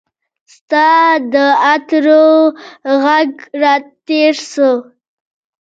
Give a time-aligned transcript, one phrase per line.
[0.53, 0.89] ستا
[1.33, 1.35] د
[1.67, 2.27] عطرو
[3.01, 4.71] ږغ راتیر سو